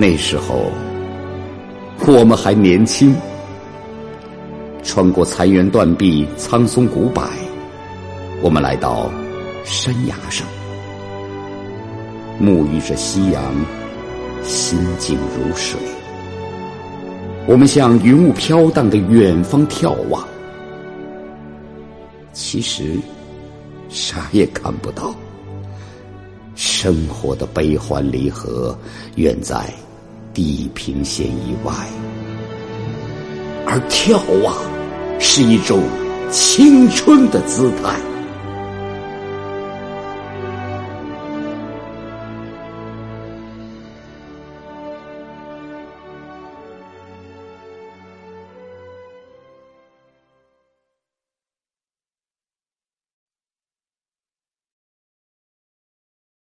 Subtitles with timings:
[0.00, 0.72] 那时候，
[2.06, 3.14] 我们还年轻，
[4.82, 7.22] 穿过残垣断壁、苍松古柏，
[8.40, 9.10] 我们来到
[9.62, 10.46] 山崖上，
[12.40, 13.42] 沐浴着夕阳，
[14.42, 15.78] 心静如水。
[17.46, 20.26] 我们向云雾飘荡的远方眺望，
[22.32, 22.98] 其实
[23.90, 25.14] 啥也看不到。
[26.54, 28.74] 生活的悲欢离合，
[29.16, 29.70] 远在
[30.34, 31.72] 地平线以外。
[33.66, 34.56] 而眺望，
[35.20, 35.82] 是一种
[36.30, 37.94] 青春的姿态。